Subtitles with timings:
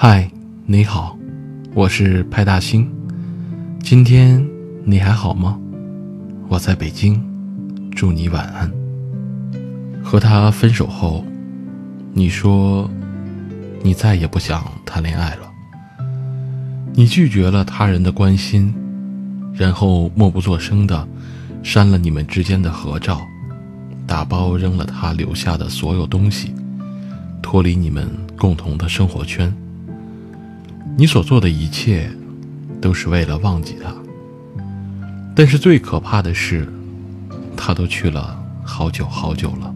[0.00, 0.30] 嗨，
[0.64, 1.18] 你好，
[1.74, 2.88] 我是派大星。
[3.82, 4.46] 今天
[4.84, 5.58] 你还好吗？
[6.48, 7.20] 我在北京，
[7.90, 8.72] 祝你晚安。
[10.02, 11.24] 和他分手后，
[12.12, 12.88] 你说
[13.82, 15.47] 你再也不想谈恋爱了。
[16.98, 18.74] 你拒绝了他人的关心，
[19.54, 21.06] 然后默不作声的
[21.62, 23.24] 删了你们之间的合照，
[24.04, 26.52] 打包扔了他留下的所有东西，
[27.40, 29.54] 脱离你们共同的生活圈。
[30.96, 32.10] 你所做的一切，
[32.80, 33.94] 都是为了忘记他。
[35.36, 36.68] 但是最可怕的是，
[37.56, 39.72] 他都去了好久好久了，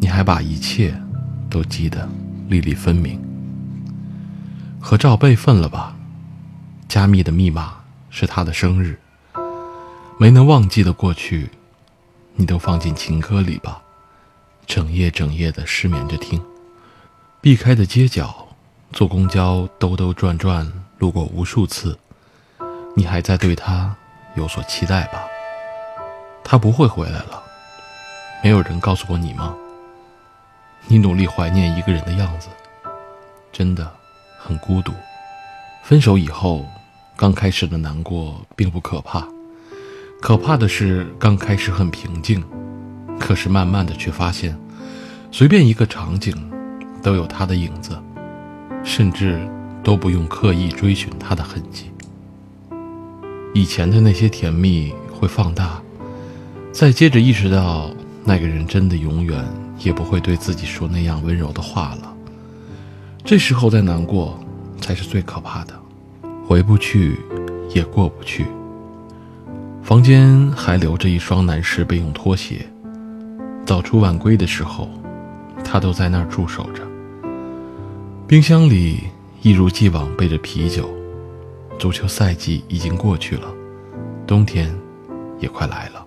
[0.00, 0.98] 你还把一切
[1.50, 2.08] 都记得
[2.48, 3.20] 历历分明。
[4.80, 5.94] 合照备份了吧？
[6.88, 8.98] 加密的密码是他的生日。
[10.18, 11.50] 没能忘记的过去，
[12.34, 13.82] 你都放进情歌里吧，
[14.66, 16.42] 整夜整夜的失眠着听。
[17.40, 18.42] 避开的街角。
[18.92, 21.98] 坐公交兜兜转转，路过无数次，
[22.94, 23.94] 你还在对他
[24.36, 25.20] 有所期待吧？
[26.44, 27.42] 他不会回来了，
[28.44, 29.54] 没有人告诉过你吗？
[30.86, 32.48] 你努力怀念一个人的样子，
[33.52, 33.92] 真的
[34.38, 34.92] 很孤独。
[35.82, 36.64] 分手以后，
[37.16, 39.26] 刚开始的难过并不可怕，
[40.20, 42.44] 可怕的是刚开始很平静，
[43.18, 44.56] 可是慢慢的却发现，
[45.32, 46.34] 随便一个场景，
[47.02, 47.96] 都有他的影子。
[48.84, 49.36] 甚至
[49.82, 51.90] 都不用刻意追寻他的痕迹。
[53.52, 55.82] 以前的那些甜蜜会放大，
[56.70, 57.90] 再接着意识到
[58.24, 59.44] 那个人真的永远
[59.80, 62.14] 也不会对自己说那样温柔的话了。
[63.24, 64.38] 这时候再难过，
[64.80, 65.74] 才是最可怕的。
[66.46, 67.18] 回不去，
[67.74, 68.46] 也过不去。
[69.82, 72.64] 房间还留着一双男士备用拖鞋，
[73.64, 74.88] 早出晚归的时候，
[75.64, 76.84] 他都在那儿驻守着。
[78.28, 79.00] 冰箱里
[79.42, 80.88] 一如既往备着啤酒，
[81.80, 83.52] 足球赛季已经过去了，
[84.24, 84.72] 冬天
[85.40, 86.06] 也快来了。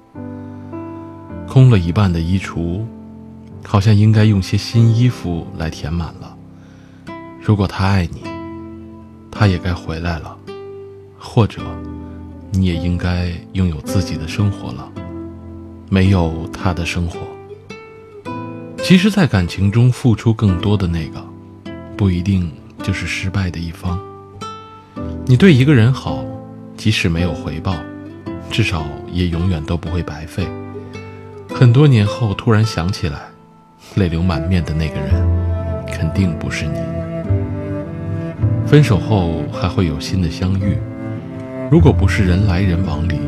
[1.50, 2.82] 空了一半的衣橱，
[3.66, 6.34] 好像应该用些新衣服来填满了。
[7.42, 8.22] 如果他爱你，
[9.32, 10.36] 他也该回来了，
[11.20, 11.62] 或者
[12.52, 14.90] 你也应该拥有自己的生活了，
[15.90, 17.20] 没有他的生活。
[18.82, 21.24] 其实，在感情中付出更多的那个。
[21.96, 22.50] 不一定
[22.82, 24.00] 就是失败的一方。
[25.26, 26.24] 你对一个人好，
[26.78, 27.76] 即使没有回报，
[28.50, 30.48] 至少也永远都不会白费。
[31.50, 33.28] 很多年后突然想起来，
[33.96, 36.80] 泪流满面的那个人，肯定不是你。
[38.66, 40.78] 分手后还会有新的相遇，
[41.72, 43.20] 如果不是人来人往里，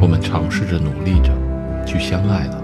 [0.00, 1.32] 我们尝试着努力着
[1.84, 2.62] 去相爱了，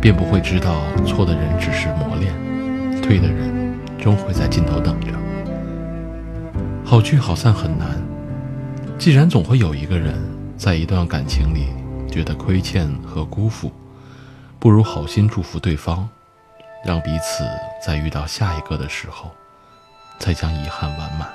[0.00, 2.32] 便不会知道错的人只是磨练，
[3.02, 3.52] 对的人。
[3.98, 5.12] 终会在尽头等着。
[6.84, 8.02] 好聚好散很难，
[8.98, 10.20] 既然总会有一个人
[10.56, 11.68] 在一段感情里
[12.10, 13.70] 觉得亏欠和辜负，
[14.58, 16.08] 不如好心祝福对方，
[16.84, 17.44] 让彼此
[17.80, 19.30] 在遇到下一个的时候，
[20.18, 21.28] 再将遗憾完满。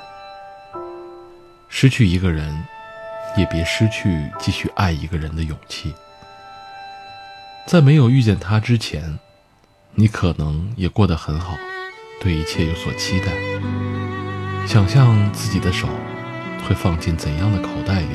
[1.69, 2.54] 失去一个人，
[3.38, 5.94] 也别失去继续爱一个人的勇气。
[7.66, 9.20] 在没有遇见他之前，
[9.96, 11.56] 你可能也过得很好。
[12.20, 13.28] 对一切有所期待，
[14.66, 15.88] 想象自己的手
[16.68, 18.08] 会放进怎样的口袋里，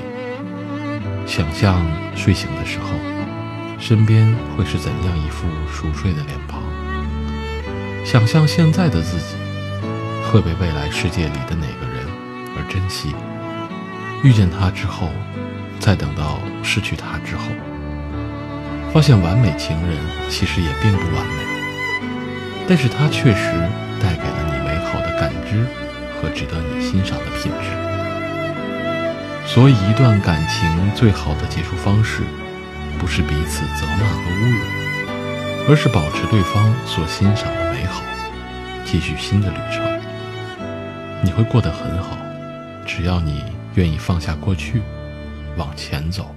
[1.24, 2.88] 想象睡醒的时候，
[3.78, 6.60] 身边会是怎样一副熟睡的脸庞，
[8.04, 9.36] 想象现在的自己
[10.32, 12.04] 会被未来世界里的哪个人
[12.56, 13.14] 而珍惜。
[14.22, 15.10] 遇见他之后，
[15.78, 17.44] 再等到失去他之后，
[18.92, 21.42] 发现完美情人其实也并不完美，
[22.68, 23.52] 但是他确实。
[24.02, 25.64] 带给了你美好的感知
[26.16, 27.68] 和值得你欣赏的品质。
[29.46, 32.22] 所以，一段感情最好的结束方式，
[32.98, 34.58] 不是彼此责骂和侮辱，
[35.68, 38.02] 而是保持对方所欣赏的美好，
[38.84, 39.84] 继续新的旅程。
[41.22, 42.18] 你会过得很好，
[42.84, 44.82] 只要你愿意放下过去
[45.56, 46.34] 往前走。